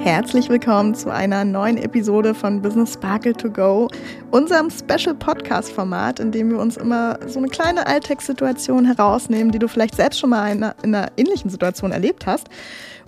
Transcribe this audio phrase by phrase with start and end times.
[0.00, 3.88] Herzlich willkommen zu einer neuen Episode von Business Sparkle to Go,
[4.30, 9.58] unserem Special Podcast Format, in dem wir uns immer so eine kleine Alltagssituation herausnehmen, die
[9.58, 12.48] du vielleicht selbst schon mal in einer, in einer ähnlichen Situation erlebt hast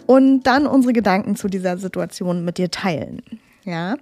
[0.07, 3.23] und dann unsere Gedanken zu dieser Situation mit dir teilen.
[3.65, 3.97] Ja.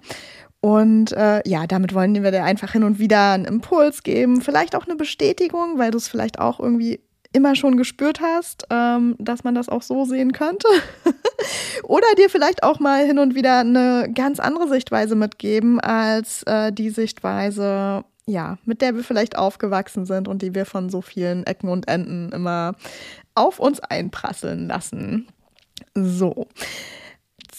[0.60, 4.74] Und äh, ja, damit wollen wir dir einfach hin und wieder einen Impuls geben, vielleicht
[4.74, 7.00] auch eine Bestätigung, weil du es vielleicht auch irgendwie
[7.32, 10.68] immer schon gespürt hast, ähm, dass man das auch so sehen könnte.
[11.82, 16.72] Oder dir vielleicht auch mal hin und wieder eine ganz andere Sichtweise mitgeben als äh,
[16.72, 21.44] die Sichtweise, ja, mit der wir vielleicht aufgewachsen sind und die wir von so vielen
[21.46, 22.74] Ecken und Enden immer
[23.34, 25.28] auf uns einprasseln lassen.
[25.94, 26.46] So.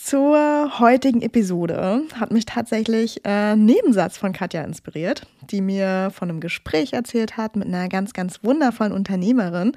[0.10, 6.32] Zur heutigen Episode hat mich tatsächlich ein äh, Nebensatz von Katja inspiriert, die mir von
[6.32, 9.74] einem Gespräch erzählt hat mit einer ganz, ganz wundervollen Unternehmerin,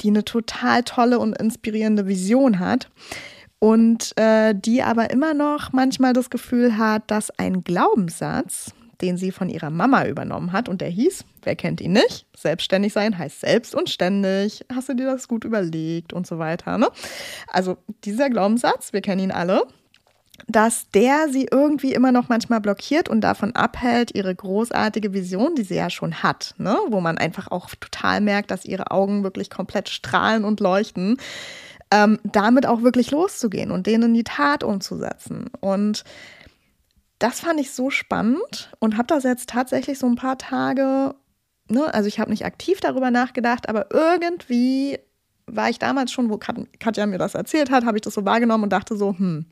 [0.00, 2.90] die eine total tolle und inspirierende Vision hat
[3.60, 9.30] und äh, die aber immer noch manchmal das Gefühl hat, dass ein Glaubenssatz, den sie
[9.30, 12.26] von ihrer Mama übernommen hat und der hieß, wer kennt ihn nicht?
[12.36, 14.64] Selbstständig sein heißt selbst und ständig.
[14.74, 16.76] Hast du dir das gut überlegt und so weiter.
[16.76, 16.88] Ne?
[17.48, 19.62] Also dieser Glaubenssatz, wir kennen ihn alle,
[20.48, 25.62] dass der sie irgendwie immer noch manchmal blockiert und davon abhält, ihre großartige Vision, die
[25.62, 26.76] sie ja schon hat, ne?
[26.88, 31.16] wo man einfach auch total merkt, dass ihre Augen wirklich komplett strahlen und leuchten,
[31.90, 35.46] ähm, damit auch wirklich loszugehen und denen in die Tat umzusetzen.
[35.60, 36.04] Und
[37.18, 41.14] das fand ich so spannend und habe das jetzt tatsächlich so ein paar Tage,
[41.68, 44.98] ne, also ich habe nicht aktiv darüber nachgedacht, aber irgendwie
[45.46, 48.64] war ich damals schon, wo Katja mir das erzählt hat, habe ich das so wahrgenommen
[48.64, 49.46] und dachte so, hm,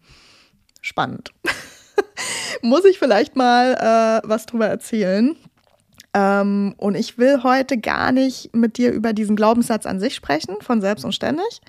[0.80, 1.32] spannend.
[2.62, 5.36] Muss ich vielleicht mal äh, was drüber erzählen.
[6.14, 10.56] Ähm, und ich will heute gar nicht mit dir über diesen Glaubenssatz an sich sprechen,
[10.60, 11.60] von selbst und ständig.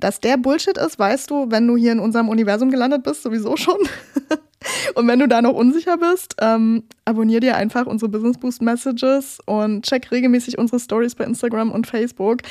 [0.00, 3.56] Dass der Bullshit ist, weißt du, wenn du hier in unserem Universum gelandet bist, sowieso
[3.56, 3.78] schon.
[4.94, 9.38] Und wenn du da noch unsicher bist, ähm, abonnier dir einfach unsere Business Boost Messages
[9.46, 12.42] und check regelmäßig unsere Stories bei Instagram und Facebook.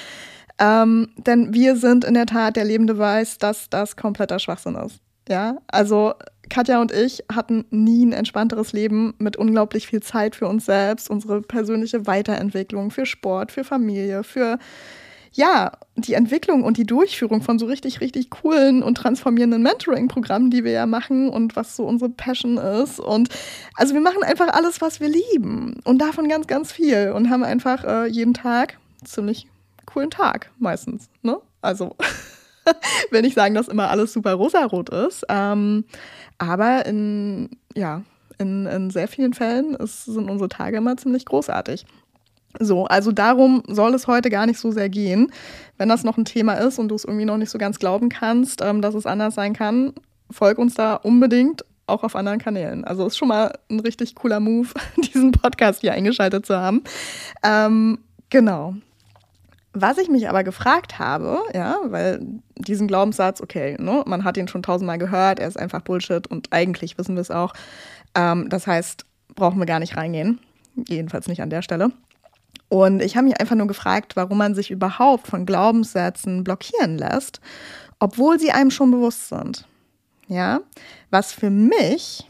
[0.59, 4.99] Ähm, denn wir sind in der Tat der lebende Beweis, dass das kompletter Schwachsinn ist.
[5.27, 6.13] Ja, also
[6.49, 11.09] Katja und ich hatten nie ein entspannteres Leben mit unglaublich viel Zeit für uns selbst,
[11.09, 14.59] unsere persönliche Weiterentwicklung, für Sport, für Familie, für
[15.33, 20.63] ja, die Entwicklung und die Durchführung von so richtig, richtig coolen und transformierenden Mentoring-Programmen, die
[20.63, 22.99] wir ja machen und was so unsere Passion ist.
[22.99, 23.29] Und
[23.75, 27.43] also wir machen einfach alles, was wir lieben und davon ganz, ganz viel und haben
[27.43, 29.47] einfach äh, jeden Tag ziemlich
[29.85, 31.09] coolen Tag meistens.
[31.23, 31.37] Ne?
[31.61, 31.95] Also
[33.09, 35.85] will nicht sagen, dass immer alles super rosarot ist, ähm,
[36.37, 38.03] aber in, ja,
[38.37, 41.85] in, in sehr vielen Fällen ist, sind unsere Tage immer ziemlich großartig.
[42.59, 45.31] So, also darum soll es heute gar nicht so sehr gehen.
[45.77, 48.09] Wenn das noch ein Thema ist und du es irgendwie noch nicht so ganz glauben
[48.09, 49.93] kannst, ähm, dass es anders sein kann,
[50.29, 52.85] folg uns da unbedingt auch auf anderen Kanälen.
[52.85, 56.83] Also ist schon mal ein richtig cooler Move, diesen Podcast hier eingeschaltet zu haben.
[57.43, 57.99] Ähm,
[58.29, 58.75] genau.
[59.73, 62.21] Was ich mich aber gefragt habe, ja, weil
[62.55, 66.53] diesen Glaubenssatz, okay, ne, man hat ihn schon tausendmal gehört, er ist einfach Bullshit und
[66.53, 67.53] eigentlich wissen wir es auch.
[68.13, 70.39] Ähm, das heißt, brauchen wir gar nicht reingehen.
[70.87, 71.91] Jedenfalls nicht an der Stelle.
[72.73, 77.39] Und ich habe mich einfach nur gefragt, warum man sich überhaupt von Glaubenssätzen blockieren lässt,
[77.99, 79.67] obwohl sie einem schon bewusst sind.
[80.27, 80.59] Ja,
[81.11, 82.27] was für mich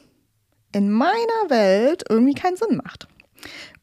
[0.73, 3.07] in meiner Welt irgendwie keinen Sinn macht.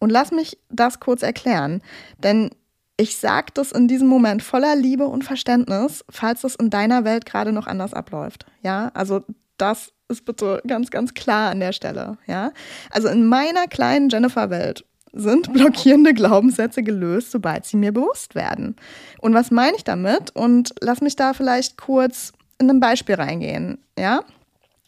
[0.00, 1.80] Und lass mich das kurz erklären,
[2.18, 2.50] denn
[2.98, 7.24] ich sage das in diesem Moment voller Liebe und Verständnis, falls das in deiner Welt
[7.24, 8.44] gerade noch anders abläuft.
[8.60, 9.22] Ja, also
[9.56, 12.18] das ist bitte ganz, ganz klar an der Stelle.
[12.26, 12.52] Ja,
[12.90, 18.76] also in meiner kleinen Jennifer-Welt sind blockierende Glaubenssätze gelöst, sobald sie mir bewusst werden.
[19.18, 20.34] Und was meine ich damit?
[20.34, 23.78] Und lass mich da vielleicht kurz in ein Beispiel reingehen.
[23.98, 24.24] Ja?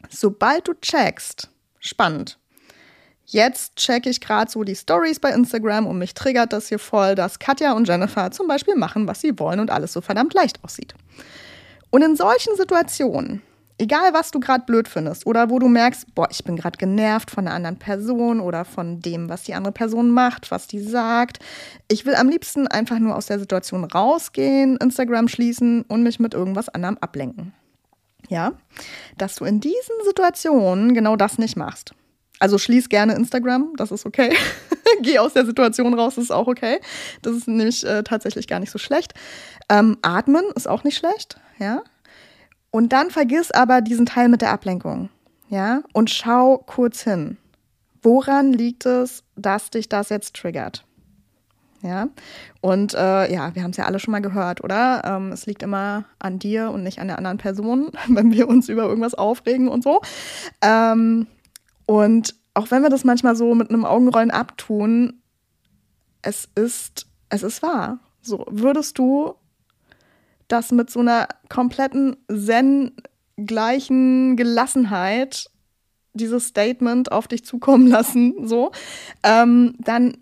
[0.09, 2.39] Sobald du checkst, spannend.
[3.25, 7.15] Jetzt checke ich gerade so die Stories bei Instagram und mich triggert das hier voll,
[7.15, 10.63] dass Katja und Jennifer zum Beispiel machen, was sie wollen und alles so verdammt leicht
[10.65, 10.95] aussieht.
[11.91, 13.43] Und in solchen Situationen
[13.83, 17.33] Egal, was du gerade blöd findest oder wo du merkst, boah, ich bin gerade genervt
[17.33, 21.41] von einer anderen Person oder von dem, was die andere Person macht, was die sagt.
[21.89, 26.33] Ich will am liebsten einfach nur aus der Situation rausgehen, Instagram schließen und mich mit
[26.33, 27.55] irgendwas anderem ablenken.
[28.29, 28.53] Ja,
[29.19, 31.93] dass du in diesen Situationen genau das nicht machst.
[32.39, 34.33] Also schließ gerne Instagram, das ist okay.
[35.03, 36.79] Geh aus der Situation raus, das ist auch okay.
[37.23, 39.15] Das ist nämlich äh, tatsächlich gar nicht so schlecht.
[39.69, 41.83] Ähm, atmen ist auch nicht schlecht, ja.
[42.73, 45.11] Und dann vergiss aber diesen Teil mit der Ablenkung.
[45.49, 45.83] Ja?
[45.93, 47.37] Und schau kurz hin.
[48.03, 50.85] Woran liegt es, dass dich das jetzt triggert?
[51.83, 52.09] Ja,
[52.61, 55.03] und äh, ja, wir haben es ja alle schon mal gehört, oder?
[55.05, 58.69] Ähm, es liegt immer an dir und nicht an der anderen Person, wenn wir uns
[58.69, 60.01] über irgendwas aufregen und so.
[60.61, 61.27] Ähm,
[61.87, 65.21] und auch wenn wir das manchmal so mit einem Augenrollen abtun,
[66.23, 67.99] es ist, es ist wahr.
[68.21, 69.35] So, würdest du
[70.53, 75.51] das mit so einer kompletten Zen-gleichen Gelassenheit
[76.15, 78.71] dieses Statement auf dich zukommen lassen, so,
[79.23, 80.17] ähm, dann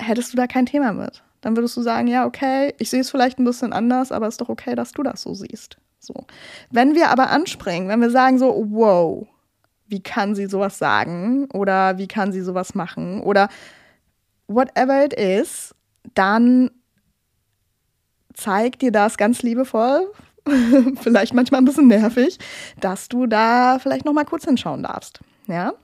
[0.00, 1.22] hättest du da kein Thema mit.
[1.40, 4.34] Dann würdest du sagen, ja, okay, ich sehe es vielleicht ein bisschen anders, aber es
[4.34, 5.76] ist doch okay, dass du das so siehst.
[6.00, 6.14] So.
[6.70, 9.26] Wenn wir aber anspringen, wenn wir sagen so, wow,
[9.86, 13.48] wie kann sie sowas sagen oder wie kann sie sowas machen oder
[14.46, 15.74] whatever it is,
[16.14, 16.70] dann
[18.38, 20.10] zeigt dir das ganz liebevoll,
[21.02, 22.38] vielleicht manchmal ein bisschen nervig,
[22.80, 25.74] dass du da vielleicht noch mal kurz hinschauen darfst, ja?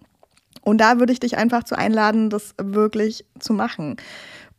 [0.63, 3.97] Und da würde ich dich einfach zu einladen, das wirklich zu machen.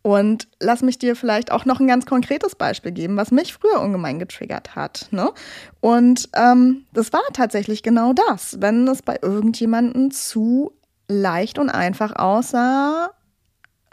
[0.04, 3.82] Und lass mich dir vielleicht auch noch ein ganz konkretes Beispiel geben, was mich früher
[3.82, 5.08] ungemein getriggert hat.
[5.10, 5.32] Ne?
[5.80, 10.74] Und ähm, das war tatsächlich genau das, wenn es bei irgendjemandem zu
[11.08, 13.15] leicht und einfach aussah,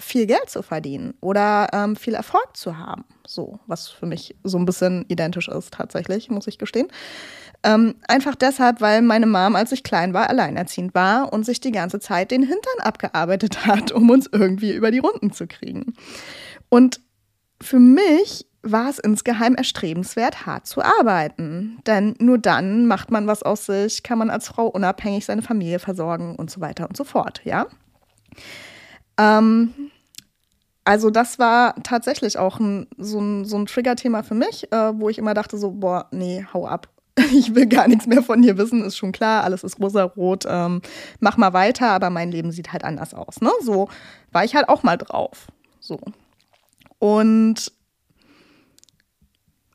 [0.02, 3.04] viel Geld zu verdienen oder ähm, viel Erfolg zu haben.
[3.26, 6.88] So, was für mich so ein bisschen identisch ist, tatsächlich, muss ich gestehen.
[7.64, 11.70] Ähm, einfach deshalb, weil meine Mom, als ich klein war, alleinerziehend war und sich die
[11.70, 15.94] ganze Zeit den Hintern abgearbeitet hat, um uns irgendwie über die Runden zu kriegen.
[16.68, 17.00] Und
[17.60, 21.78] für mich war es insgeheim erstrebenswert, hart zu arbeiten.
[21.86, 25.78] Denn nur dann macht man was aus sich, kann man als Frau unabhängig seine Familie
[25.78, 27.66] versorgen und so weiter und so fort, ja.
[29.18, 29.72] Ähm,
[30.84, 35.08] also das war tatsächlich auch ein, so ein, so ein Trigger-Thema für mich, äh, wo
[35.08, 36.88] ich immer dachte so, boah, nee, hau ab.
[37.34, 40.80] Ich will gar nichts mehr von dir wissen, ist schon klar, alles ist rosarot, ähm,
[41.20, 43.40] mach mal weiter, aber mein Leben sieht halt anders aus.
[43.40, 43.50] Ne?
[43.62, 43.88] So
[44.32, 45.46] war ich halt auch mal drauf.
[45.78, 46.00] So.
[46.98, 47.72] Und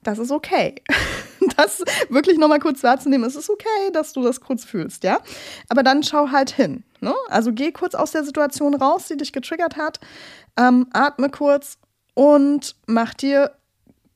[0.04, 0.76] das ist okay.
[1.58, 5.20] Das wirklich nochmal kurz wahrzunehmen, es ist okay, dass du das kurz fühlst, ja.
[5.70, 6.84] Aber dann schau halt hin.
[7.02, 7.14] Ne?
[7.30, 10.00] Also geh kurz aus der Situation raus, die dich getriggert hat,
[10.58, 11.78] ähm, atme kurz
[12.14, 13.52] und mach dir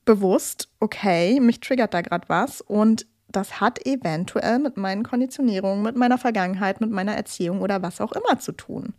[0.04, 5.96] bewusst, okay, mich triggert da gerade was und das hat eventuell mit meinen Konditionierungen, mit
[5.96, 8.94] meiner Vergangenheit, mit meiner Erziehung oder was auch immer zu tun.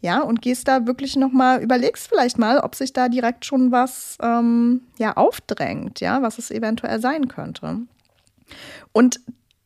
[0.00, 4.18] Ja, und gehst da wirklich nochmal, überlegst vielleicht mal, ob sich da direkt schon was
[4.20, 7.80] ähm, ja, aufdrängt, ja, was es eventuell sein könnte.
[8.92, 9.20] Und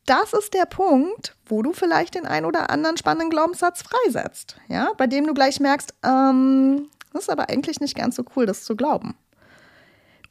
[0.05, 4.89] das ist der Punkt, wo du vielleicht den ein oder anderen spannenden Glaubenssatz freisetzt, ja,
[4.97, 8.63] bei dem du gleich merkst, ähm, das ist aber eigentlich nicht ganz so cool, das
[8.63, 9.15] zu glauben.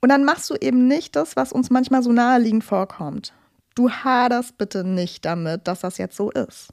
[0.01, 3.35] Und dann machst du eben nicht das, was uns manchmal so naheliegend vorkommt.
[3.75, 6.73] Du haderst bitte nicht damit, dass das jetzt so ist.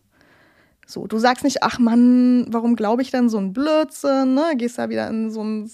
[0.90, 4.54] So, du sagst nicht, ach Mann, warum glaube ich denn so ein Blödsinn, ne?
[4.56, 5.70] Gehst da wieder in so einen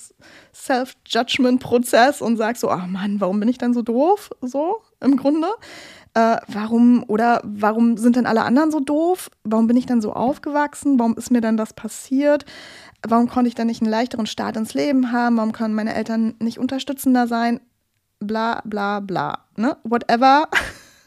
[0.56, 4.32] Self-Judgment-Prozess und sagst so, ach Mann, warum bin ich denn so doof?
[4.42, 5.50] So, im Grunde.
[6.16, 9.30] Äh, warum, oder warum sind denn alle anderen so doof?
[9.44, 10.98] Warum bin ich denn so aufgewachsen?
[10.98, 12.46] Warum ist mir denn das passiert?
[13.08, 15.38] Warum konnte ich dann nicht einen leichteren Start ins Leben haben?
[15.38, 17.60] Warum können meine Eltern nicht unterstützender sein?
[18.20, 19.46] Bla, bla, bla.
[19.58, 19.78] Ne?
[19.84, 20.48] Whatever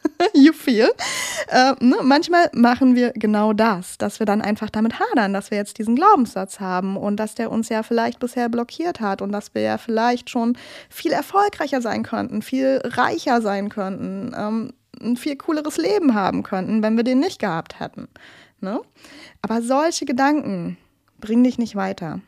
[0.33, 0.89] you feel.
[1.49, 1.97] Äh, ne?
[2.03, 5.95] Manchmal machen wir genau das, dass wir dann einfach damit hadern, dass wir jetzt diesen
[5.95, 9.77] Glaubenssatz haben und dass der uns ja vielleicht bisher blockiert hat und dass wir ja
[9.77, 10.57] vielleicht schon
[10.89, 16.81] viel erfolgreicher sein könnten, viel reicher sein könnten, ähm, ein viel cooleres Leben haben könnten,
[16.81, 18.07] wenn wir den nicht gehabt hätten.
[18.59, 18.81] Ne?
[19.41, 20.77] Aber solche Gedanken,
[21.19, 22.21] bring dich nicht weiter.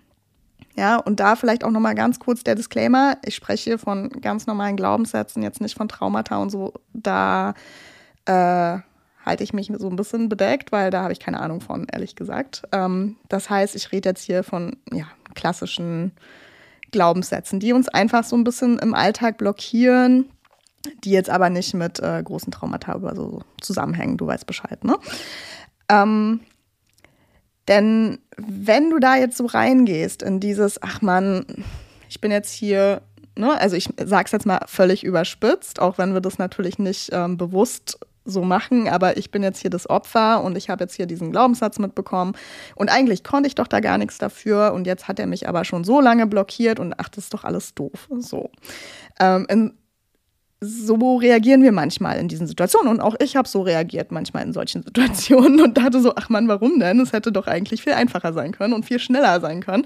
[0.79, 3.17] Ja, und da vielleicht auch nochmal ganz kurz der Disclaimer.
[3.25, 6.71] Ich spreche von ganz normalen Glaubenssätzen, jetzt nicht von Traumata und so.
[6.93, 7.53] Da
[8.23, 8.77] äh,
[9.25, 12.15] halte ich mich so ein bisschen bedeckt, weil da habe ich keine Ahnung von, ehrlich
[12.15, 12.61] gesagt.
[12.71, 15.03] Ähm, das heißt, ich rede jetzt hier von ja,
[15.35, 16.13] klassischen
[16.91, 20.29] Glaubenssätzen, die uns einfach so ein bisschen im Alltag blockieren,
[21.03, 24.15] die jetzt aber nicht mit äh, großen Traumata oder so zusammenhängen.
[24.15, 24.95] Du weißt Bescheid, ne?
[25.89, 26.39] Ähm,
[27.69, 31.45] denn wenn du da jetzt so reingehst in dieses, ach man,
[32.09, 33.01] ich bin jetzt hier,
[33.35, 37.37] ne, also ich sag's jetzt mal völlig überspitzt, auch wenn wir das natürlich nicht ähm,
[37.37, 41.05] bewusst so machen, aber ich bin jetzt hier das Opfer und ich habe jetzt hier
[41.05, 42.33] diesen Glaubenssatz mitbekommen
[42.75, 45.63] und eigentlich konnte ich doch da gar nichts dafür und jetzt hat er mich aber
[45.63, 48.07] schon so lange blockiert und ach, das ist doch alles doof.
[48.19, 48.49] So.
[49.19, 49.77] Ähm, in,
[50.61, 52.89] so reagieren wir manchmal in diesen Situationen.
[52.89, 56.47] Und auch ich habe so reagiert manchmal in solchen Situationen und dachte so, ach Mann,
[56.47, 56.99] warum denn?
[56.99, 59.85] Es hätte doch eigentlich viel einfacher sein können und viel schneller sein können.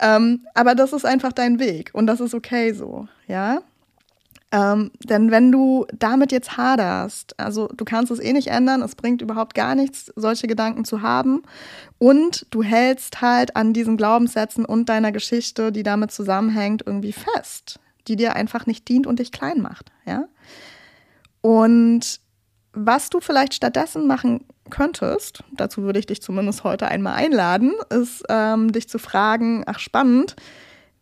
[0.00, 3.60] Ähm, aber das ist einfach dein Weg und das ist okay so, ja.
[4.52, 8.94] Ähm, denn wenn du damit jetzt haderst, also du kannst es eh nicht ändern, es
[8.94, 11.42] bringt überhaupt gar nichts, solche Gedanken zu haben.
[11.98, 17.80] Und du hältst halt an diesen Glaubenssätzen und deiner Geschichte, die damit zusammenhängt, irgendwie fest,
[18.08, 19.92] die dir einfach nicht dient und dich klein macht.
[20.06, 20.28] Ja?
[21.40, 22.20] Und
[22.72, 28.24] was du vielleicht stattdessen machen könntest, dazu würde ich dich zumindest heute einmal einladen, ist
[28.28, 30.34] ähm, dich zu fragen, ach spannend,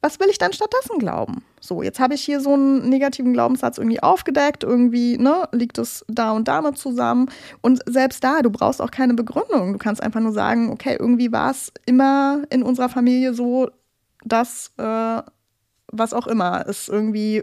[0.02, 1.44] was will ich dann stattdessen glauben?
[1.60, 6.04] So, jetzt habe ich hier so einen negativen Glaubenssatz irgendwie aufgedeckt, irgendwie, ne, liegt es
[6.08, 7.30] da und damit zusammen.
[7.60, 9.72] Und selbst da, du brauchst auch keine Begründung.
[9.72, 13.70] Du kannst einfach nur sagen, okay, irgendwie war es immer in unserer Familie so,
[14.24, 15.22] dass äh,
[15.92, 17.42] was auch immer es irgendwie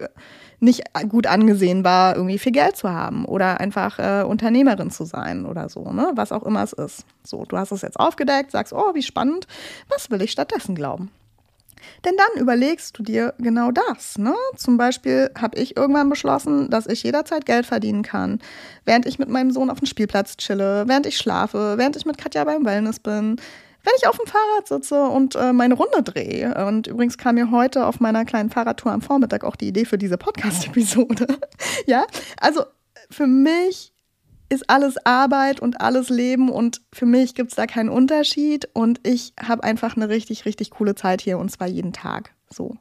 [0.59, 5.45] nicht gut angesehen war, irgendwie viel Geld zu haben oder einfach äh, Unternehmerin zu sein
[5.45, 6.11] oder so, ne?
[6.15, 7.05] Was auch immer es ist.
[7.23, 9.47] So, du hast es jetzt aufgedeckt, sagst, oh, wie spannend,
[9.87, 11.11] was will ich stattdessen glauben?
[12.03, 14.17] Denn dann überlegst du dir genau das.
[14.17, 14.35] Ne?
[14.57, 18.39] Zum Beispiel habe ich irgendwann beschlossen, dass ich jederzeit Geld verdienen kann,
[18.85, 22.17] während ich mit meinem Sohn auf dem Spielplatz chille, während ich schlafe, während ich mit
[22.17, 23.37] Katja beim Wellness bin,
[23.83, 26.65] wenn ich auf dem Fahrrad sitze und äh, meine Runde drehe.
[26.67, 29.97] Und übrigens kam mir heute auf meiner kleinen Fahrradtour am Vormittag auch die Idee für
[29.97, 31.27] diese Podcast-Episode.
[31.85, 32.05] ja,
[32.39, 32.63] also
[33.09, 33.93] für mich
[34.49, 38.99] ist alles Arbeit und alles Leben und für mich gibt es da keinen Unterschied und
[39.07, 42.33] ich habe einfach eine richtig, richtig coole Zeit hier und zwar jeden Tag.
[42.49, 42.77] So,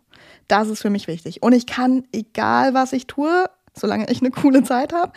[0.49, 1.43] das ist für mich wichtig.
[1.43, 3.45] Und ich kann, egal was ich tue,
[3.79, 5.13] solange ich eine coole Zeit habe,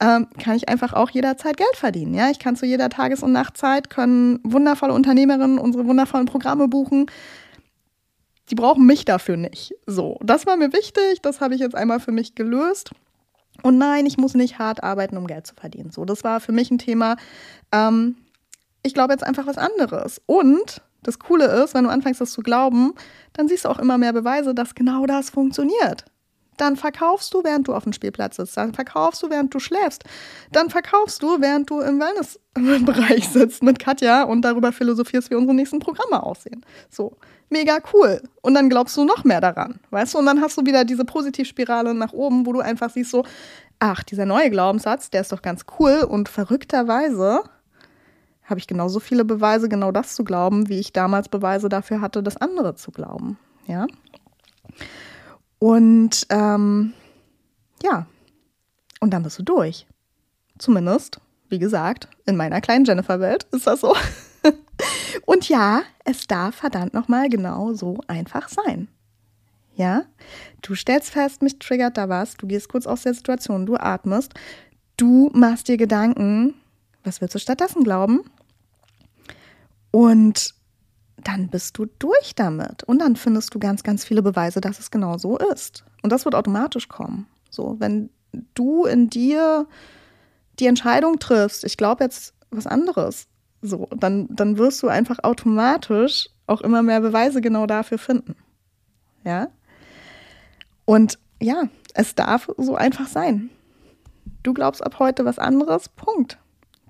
[0.00, 2.14] ähm, kann ich einfach auch jederzeit Geld verdienen.
[2.14, 7.06] Ja, ich kann zu jeder Tages- und Nachtzeit, können wundervolle Unternehmerinnen unsere wundervollen Programme buchen.
[8.50, 9.74] Die brauchen mich dafür nicht.
[9.86, 12.90] So, das war mir wichtig, das habe ich jetzt einmal für mich gelöst.
[13.62, 15.90] Und nein, ich muss nicht hart arbeiten, um Geld zu verdienen.
[15.90, 17.16] So, das war für mich ein Thema.
[17.72, 18.16] Ähm,
[18.82, 20.20] ich glaube jetzt einfach was anderes.
[20.26, 22.94] Und das Coole ist, wenn du anfängst, das zu glauben,
[23.32, 26.04] dann siehst du auch immer mehr Beweise, dass genau das funktioniert.
[26.60, 28.56] Dann verkaufst du, während du auf dem Spielplatz sitzt.
[28.56, 30.04] Dann verkaufst du, während du schläfst.
[30.52, 35.54] Dann verkaufst du, während du im Wellnessbereich sitzt mit Katja und darüber philosophierst, wie unsere
[35.54, 36.64] nächsten Programme aussehen.
[36.90, 37.16] So,
[37.48, 38.22] mega cool.
[38.42, 40.18] Und dann glaubst du noch mehr daran, weißt du?
[40.18, 43.24] Und dann hast du wieder diese Positivspirale nach oben, wo du einfach siehst so,
[43.78, 47.42] ach, dieser neue Glaubenssatz, der ist doch ganz cool und verrückterweise
[48.48, 52.22] habe ich genauso viele Beweise, genau das zu glauben, wie ich damals Beweise dafür hatte,
[52.22, 53.38] das andere zu glauben.
[53.66, 53.86] Ja.
[55.58, 56.92] Und ähm,
[57.82, 58.06] ja,
[59.00, 59.86] und dann bist du durch.
[60.58, 63.94] Zumindest, wie gesagt, in meiner kleinen Jennifer-Welt ist das so.
[65.26, 68.88] und ja, es darf verdammt nochmal genau so einfach sein.
[69.76, 70.04] Ja,
[70.62, 74.34] du stellst fest, mich triggert da was, du gehst kurz aus der Situation, du atmest,
[74.96, 76.54] du machst dir Gedanken,
[77.04, 78.24] was willst du stattdessen glauben?
[79.92, 80.54] Und
[81.24, 82.84] dann bist du durch damit.
[82.84, 85.84] Und dann findest du ganz, ganz viele Beweise, dass es genau so ist.
[86.02, 87.26] Und das wird automatisch kommen.
[87.50, 88.10] So, wenn
[88.54, 89.66] du in dir
[90.58, 93.26] die Entscheidung triffst, ich glaube jetzt was anderes,
[93.62, 98.36] so, dann, dann wirst du einfach automatisch auch immer mehr Beweise genau dafür finden.
[99.24, 99.48] Ja?
[100.84, 103.50] Und ja, es darf so einfach sein.
[104.42, 106.38] Du glaubst ab heute was anderes, Punkt.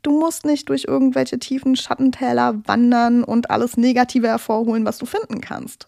[0.08, 5.42] Du musst nicht durch irgendwelche tiefen Schattentäler wandern und alles Negative hervorholen, was du finden
[5.42, 5.86] kannst.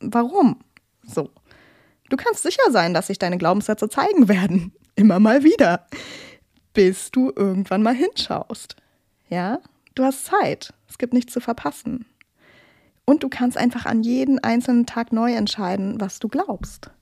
[0.00, 0.60] Warum?
[1.04, 1.28] So.
[2.08, 4.72] Du kannst sicher sein, dass sich deine Glaubenssätze zeigen werden.
[4.94, 5.88] Immer mal wieder.
[6.72, 8.76] Bis du irgendwann mal hinschaust.
[9.28, 9.58] Ja?
[9.96, 10.72] Du hast Zeit.
[10.88, 12.06] Es gibt nichts zu verpassen.
[13.06, 16.92] Und du kannst einfach an jeden einzelnen Tag neu entscheiden, was du glaubst.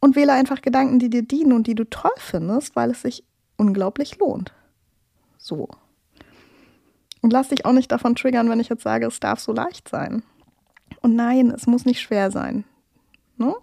[0.00, 3.22] Und wähle einfach Gedanken, die dir dienen und die du toll findest, weil es sich
[3.56, 4.52] unglaublich lohnt.
[5.38, 5.68] So.
[7.22, 9.88] Und lass dich auch nicht davon triggern, wenn ich jetzt sage, es darf so leicht
[9.88, 10.22] sein.
[11.00, 12.64] Und nein, es muss nicht schwer sein.
[13.36, 13.54] Ne?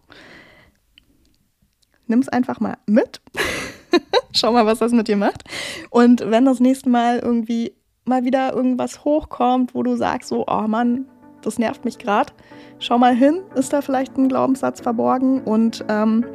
[2.07, 3.21] Nimm es einfach mal mit.
[4.33, 5.43] Schau mal, was das mit dir macht.
[5.89, 7.73] Und wenn das nächste Mal irgendwie
[8.05, 11.07] mal wieder irgendwas hochkommt, wo du sagst, so, oh Mann,
[11.41, 12.33] das nervt mich gerade,
[12.79, 16.25] schau mal hin, ist da vielleicht ein Glaubenssatz verborgen und ähm,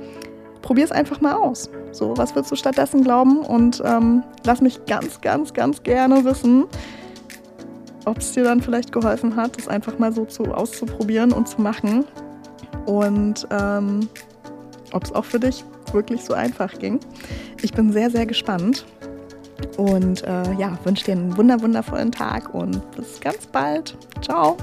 [0.63, 1.71] probier es einfach mal aus.
[1.93, 3.41] So, was willst du stattdessen glauben?
[3.41, 6.65] Und ähm, lass mich ganz, ganz, ganz gerne wissen,
[8.05, 11.61] ob es dir dann vielleicht geholfen hat, das einfach mal so zu, auszuprobieren und zu
[11.61, 12.05] machen.
[12.87, 14.09] Und ähm,
[14.93, 17.01] ob es auch für dich wirklich so einfach ging.
[17.63, 18.85] Ich bin sehr, sehr gespannt.
[19.77, 23.97] Und äh, ja, wünsche dir einen wunder, wundervollen Tag und bis ganz bald.
[24.23, 24.57] Ciao.